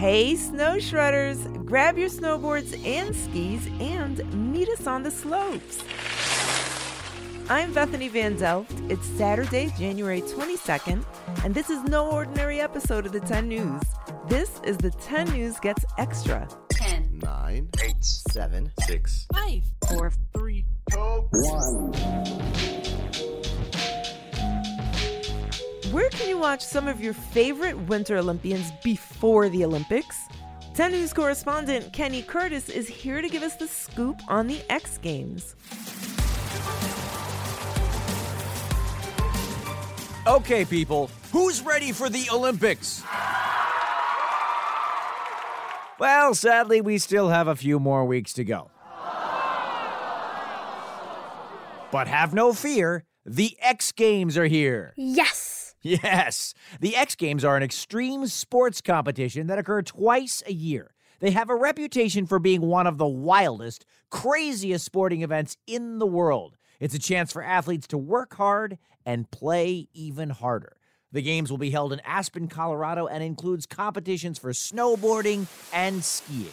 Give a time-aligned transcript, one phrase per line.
[0.00, 5.84] Hey, snow shredders, grab your snowboards and skis and meet us on the slopes.
[7.50, 8.72] I'm Bethany Van Delft.
[8.88, 11.04] It's Saturday, January 22nd,
[11.44, 13.82] and this is no ordinary episode of the 10 News.
[14.26, 16.48] This is the 10 News Gets Extra.
[16.70, 20.98] 10, 9, 8, 7, 6, 5, 4, 3, 2,
[21.30, 22.79] 1.
[25.90, 30.28] Where can you watch some of your favorite Winter Olympians before the Olympics?
[30.74, 34.98] 10 News correspondent Kenny Curtis is here to give us the scoop on the X
[34.98, 35.56] Games.
[40.28, 43.02] Okay, people, who's ready for the Olympics?
[45.98, 48.70] Well, sadly, we still have a few more weeks to go.
[51.90, 54.94] But have no fear, the X Games are here.
[54.96, 55.49] Yes!
[55.82, 60.94] Yes, the X Games are an extreme sports competition that occur twice a year.
[61.20, 66.06] They have a reputation for being one of the wildest, craziest sporting events in the
[66.06, 66.56] world.
[66.80, 70.76] It's a chance for athletes to work hard and play even harder.
[71.12, 76.52] The games will be held in Aspen, Colorado, and includes competitions for snowboarding and skiing.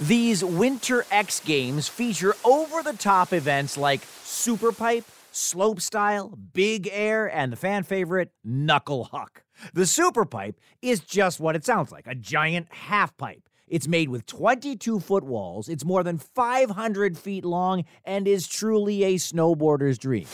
[0.00, 7.26] These Winter X Games feature over the top events like Superpipe, slope style, big air,
[7.34, 9.44] and the fan favorite, knuckle huck.
[9.72, 13.48] The super pipe is just what it sounds like a giant half pipe.
[13.66, 19.04] It's made with 22 foot walls, it's more than 500 feet long, and is truly
[19.04, 20.26] a snowboarder's dream.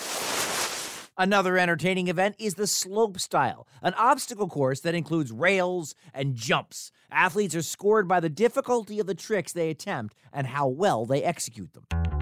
[1.16, 6.92] Another entertaining event is the slope style, an obstacle course that includes rails and jumps.
[7.10, 11.22] Athletes are scored by the difficulty of the tricks they attempt and how well they
[11.22, 12.19] execute them.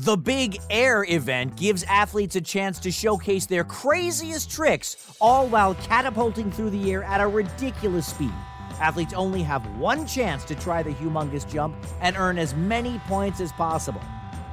[0.00, 5.74] The Big Air event gives athletes a chance to showcase their craziest tricks, all while
[5.74, 8.32] catapulting through the air at a ridiculous speed.
[8.80, 13.40] Athletes only have one chance to try the humongous jump and earn as many points
[13.40, 14.00] as possible.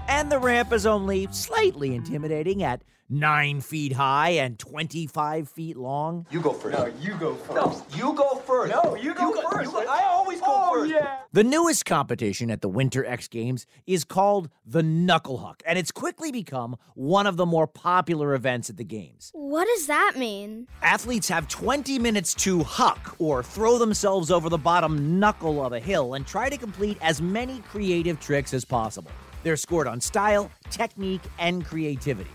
[0.07, 6.25] And the ramp is only slightly intimidating at 9 feet high and 25 feet long.
[6.31, 6.75] You go first.
[6.75, 7.55] No, you go first.
[7.55, 8.71] No, you go first.
[8.71, 9.75] No, you go first.
[9.75, 10.91] I always go oh, first.
[10.91, 11.17] Yeah.
[11.31, 15.91] The newest competition at the Winter X Games is called the Knuckle Huck, and it's
[15.91, 19.31] quickly become one of the more popular events at the Games.
[19.33, 20.67] What does that mean?
[20.81, 25.79] Athletes have 20 minutes to huck or throw themselves over the bottom knuckle of a
[25.79, 29.11] hill and try to complete as many creative tricks as possible.
[29.43, 32.31] They're scored on style, technique, and creativity.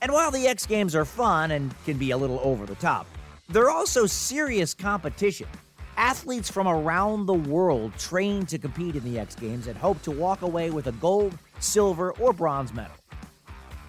[0.00, 3.06] And while the X Games are fun and can be a little over the top,
[3.48, 5.48] they're also serious competition.
[5.96, 10.10] Athletes from around the world train to compete in the X Games and hope to
[10.10, 12.92] walk away with a gold, silver, or bronze medal.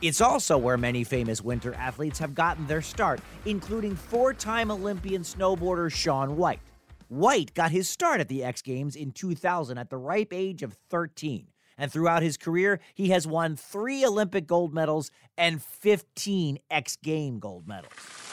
[0.02, 5.24] It's also where many famous winter athletes have gotten their start, including four time Olympian
[5.24, 6.62] snowboarder Shaun White.
[7.10, 10.78] White got his start at the X Games in 2000 at the ripe age of
[10.90, 11.48] 13.
[11.78, 17.40] And throughout his career, he has won three Olympic gold medals and 15 X Game
[17.40, 18.27] gold medals.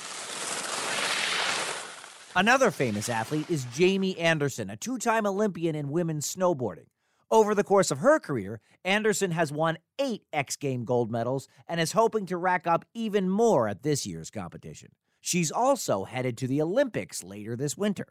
[2.36, 6.86] Another famous athlete is Jamie Anderson, a two time Olympian in women's snowboarding.
[7.30, 11.80] Over the course of her career, Anderson has won eight X Game gold medals and
[11.80, 14.88] is hoping to rack up even more at this year's competition.
[15.20, 18.08] She's also headed to the Olympics later this winter.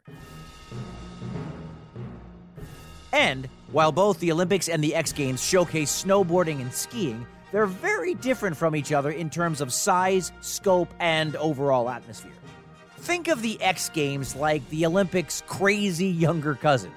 [3.12, 8.14] And while both the Olympics and the X Games showcase snowboarding and skiing, they're very
[8.14, 12.32] different from each other in terms of size, scope, and overall atmosphere.
[13.04, 16.90] Think of the X Games like the Olympics' crazy younger cousin.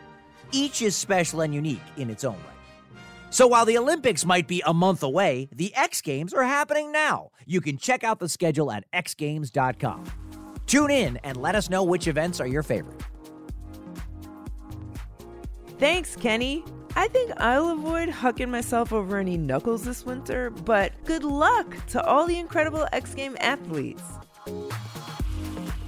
[0.53, 2.97] Each is special and unique in its own way.
[3.29, 7.31] So while the Olympics might be a month away, the X Games are happening now.
[7.46, 10.06] You can check out the schedule at xgames.com.
[10.66, 13.03] Tune in and let us know which events are your favorite.
[15.78, 16.63] Thanks, Kenny.
[16.96, 22.01] I think I'll avoid hucking myself over any knuckles this winter, but good luck to
[22.01, 24.03] all the incredible X Game athletes.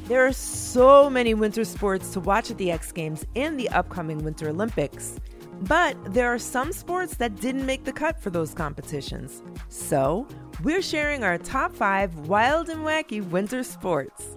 [0.10, 4.24] There are so many winter sports to watch at the X Games and the upcoming
[4.24, 5.20] Winter Olympics,
[5.62, 9.44] but there are some sports that didn't make the cut for those competitions.
[9.68, 10.28] So,
[10.64, 14.36] we're sharing our top five wild and wacky winter sports.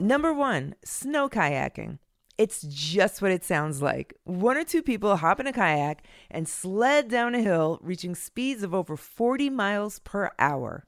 [0.00, 1.98] Number one, snow kayaking.
[2.36, 4.12] It's just what it sounds like.
[4.24, 8.62] One or two people hop in a kayak and sled down a hill, reaching speeds
[8.62, 10.84] of over 40 miles per hour.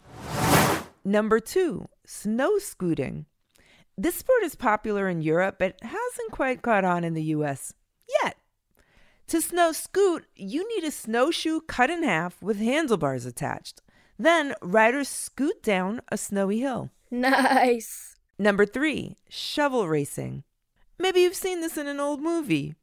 [1.02, 3.24] Number two, snow scooting.
[4.00, 7.74] This sport is popular in Europe, but hasn't quite caught on in the US
[8.22, 8.36] yet.
[9.26, 13.82] To snow scoot, you need a snowshoe cut in half with handlebars attached.
[14.16, 16.90] Then riders scoot down a snowy hill.
[17.10, 18.14] Nice.
[18.38, 20.44] Number three, shovel racing.
[20.96, 22.76] Maybe you've seen this in an old movie.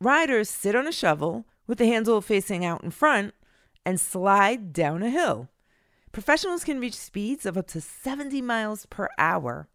[0.00, 3.34] Riders sit on a shovel with the handle facing out in front
[3.84, 5.48] and slide down a hill.
[6.12, 9.66] Professionals can reach speeds of up to 70 miles per hour.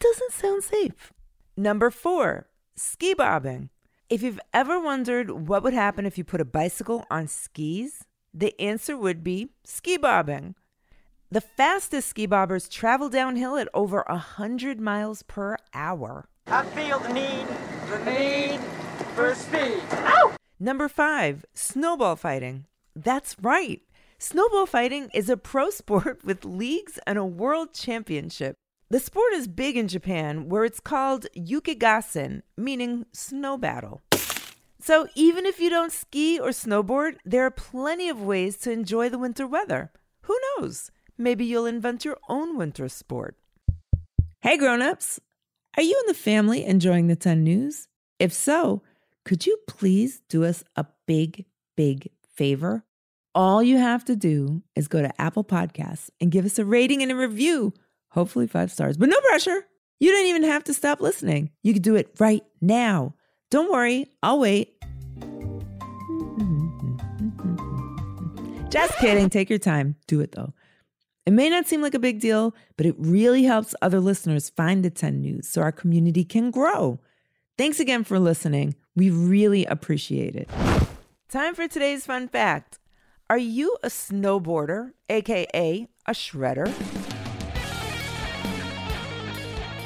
[0.00, 1.12] Doesn't sound safe.
[1.56, 3.68] Number four, ski bobbing.
[4.08, 8.04] If you've ever wondered what would happen if you put a bicycle on skis,
[8.34, 10.54] the answer would be ski bobbing.
[11.30, 16.28] The fastest ski bobbers travel downhill at over 100 miles per hour.
[16.46, 17.46] I feel the need,
[17.88, 18.60] the need
[19.14, 19.82] for speed.
[19.92, 20.34] Ow!
[20.58, 22.66] Number five, snowball fighting.
[22.96, 23.82] That's right.
[24.18, 28.56] Snowball fighting is a pro sport with leagues and a world championship.
[28.92, 34.00] The sport is big in Japan, where it's called yukigassen, meaning snow battle.
[34.80, 39.08] So even if you don't ski or snowboard, there are plenty of ways to enjoy
[39.08, 39.92] the winter weather.
[40.22, 40.90] Who knows?
[41.16, 43.36] Maybe you'll invent your own winter sport.
[44.40, 45.20] Hey grown-ups,
[45.76, 47.86] are you and the family enjoying the 10 news?
[48.18, 48.82] If so,
[49.24, 51.44] could you please do us a big,
[51.76, 52.84] big favor?
[53.36, 57.04] All you have to do is go to Apple Podcasts and give us a rating
[57.04, 57.72] and a review,
[58.10, 59.66] hopefully five stars, but no pressure.
[59.98, 61.50] You don't even have to stop listening.
[61.62, 63.14] You can do it right now.
[63.50, 64.76] Don't worry, I'll wait.
[68.70, 69.28] Just kidding.
[69.28, 69.96] Take your time.
[70.06, 70.54] Do it though.
[71.26, 74.84] It may not seem like a big deal, but it really helps other listeners find
[74.84, 76.98] the 10 news so our community can grow.
[77.58, 78.74] Thanks again for listening.
[78.96, 80.48] We really appreciate it.
[81.28, 82.78] Time for today's fun fact.
[83.28, 86.99] Are you a snowboarder, aka a shredder?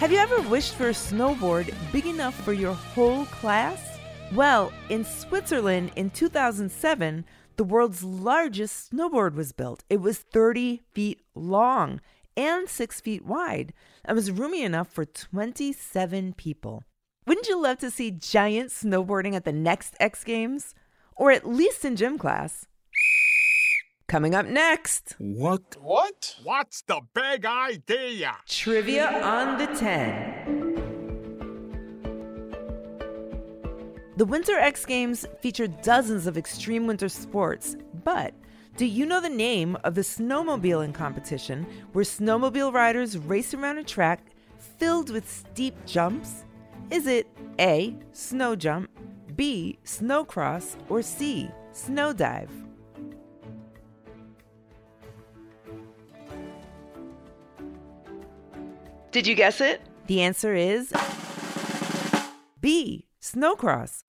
[0.05, 3.99] Have you ever wished for a snowboard big enough for your whole class?
[4.35, 7.25] Well, in Switzerland in 2007,
[7.57, 9.83] the world's largest snowboard was built.
[9.89, 12.03] It was 30 feet long
[12.37, 13.73] and 6 feet wide
[14.05, 16.85] and was roomy enough for 27 people.
[17.27, 20.75] Wouldn't you love to see giant snowboarding at the next X Games?
[21.17, 22.67] Or at least in gym class?
[24.07, 25.77] Coming up next, What?
[25.81, 26.37] What?
[26.45, 28.37] What's the big idea?
[28.47, 30.75] trivia on the 10.
[34.17, 38.33] The Winter X Games feature dozens of extreme winter sports, but
[38.77, 43.85] do you know the name of the snowmobiling competition where snowmobile riders race around a
[43.85, 44.21] track
[44.79, 46.45] filled with steep jumps?
[46.91, 47.27] Is it
[47.59, 48.89] A, snow jump,
[49.35, 52.51] B, snow cross, or C, snow dive?
[59.15, 59.81] Did you guess it?
[60.09, 60.93] The answer is
[62.61, 64.01] B, snowcross.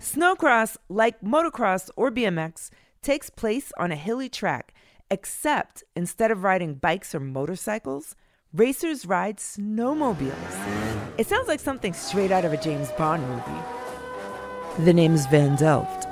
[0.00, 2.70] Snowcross, like motocross or BMX,
[3.02, 4.72] takes place on a hilly track,
[5.10, 8.16] except instead of riding bikes or motorcycles,
[8.54, 11.12] racers ride snowmobiles.
[11.18, 14.82] It sounds like something straight out of a James Bond movie.
[14.86, 16.08] The name is Van Delft,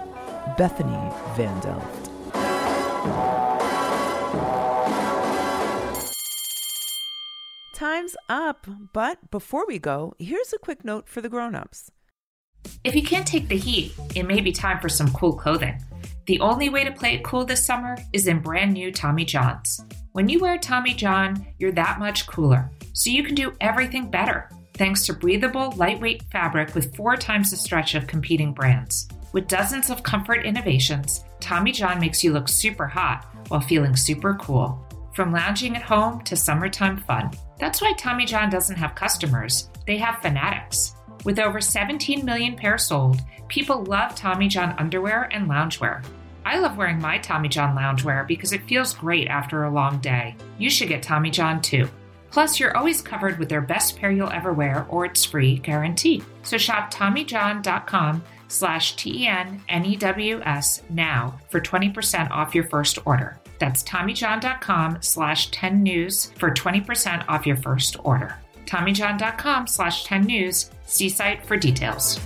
[0.58, 3.41] Bethany Van Delft.
[7.82, 11.90] Time's up, but before we go, here's a quick note for the grown-ups.
[12.84, 15.82] If you can't take the heat, it may be time for some cool clothing.
[16.28, 19.84] The only way to play it cool this summer is in brand new Tommy Johns.
[20.12, 24.48] When you wear Tommy John, you're that much cooler, so you can do everything better
[24.74, 29.08] thanks to breathable, lightweight fabric with four times the stretch of competing brands.
[29.32, 34.34] With dozens of comfort innovations, Tommy John makes you look super hot while feeling super
[34.34, 34.81] cool.
[35.12, 37.30] From lounging at home to summertime fun.
[37.58, 40.94] That's why Tommy John doesn't have customers, they have fanatics.
[41.24, 46.04] With over 17 million pairs sold, people love Tommy John underwear and loungewear.
[46.44, 50.34] I love wearing my Tommy John loungewear because it feels great after a long day.
[50.58, 51.88] You should get Tommy John too.
[52.30, 56.22] Plus, you're always covered with their best pair you'll ever wear or it's free guarantee.
[56.42, 63.41] So shop TommyJohn.com slash T-E-N-N-E-W-S now for 20% off your first order.
[63.62, 68.36] That's TommyJohn.com slash 10 news for 20% off your first order.
[68.66, 70.72] TommyJohn.com slash 10 news.
[70.86, 72.18] See site for details.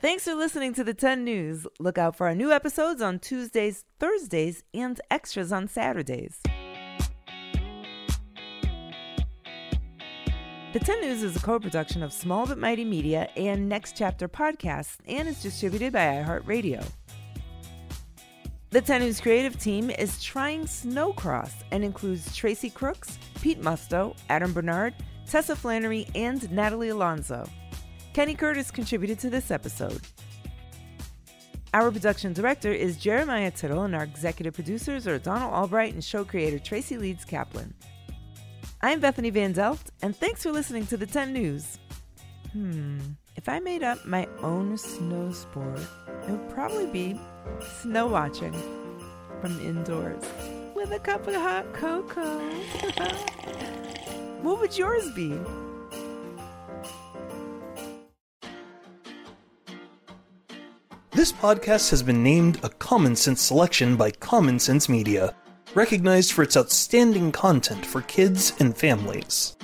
[0.00, 1.64] Thanks for listening to the 10 News.
[1.78, 6.40] Look out for our new episodes on Tuesdays, Thursdays, and extras on Saturdays.
[10.72, 14.28] The 10 News is a co production of Small But Mighty Media and Next Chapter
[14.28, 16.84] Podcasts and is distributed by iHeartRadio.
[18.70, 24.52] The 10 News creative team is trying Snowcross and includes Tracy Crooks, Pete Musto, Adam
[24.52, 24.92] Bernard,
[25.26, 27.48] Tessa Flannery, and Natalie Alonso.
[28.12, 30.02] Kenny Curtis contributed to this episode.
[31.72, 36.22] Our production director is Jeremiah Tittle, and our executive producers are Donald Albright and show
[36.22, 37.72] creator Tracy Leeds Kaplan.
[38.82, 41.78] I'm Bethany Van Delft, and thanks for listening to the 10 News.
[42.52, 42.98] Hmm,
[43.34, 45.80] if I made up my own snow sport,
[46.26, 47.18] it would probably be
[47.82, 48.54] snow watching
[49.40, 50.24] from indoors
[50.74, 52.38] with a cup of hot cocoa.
[54.42, 55.38] what would yours be?
[61.18, 65.34] This podcast has been named a Common Sense selection by Common Sense Media,
[65.74, 69.57] recognized for its outstanding content for kids and families.